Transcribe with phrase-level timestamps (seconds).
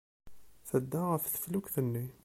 [0.69, 2.05] Tedda ɣef teflukt-nni.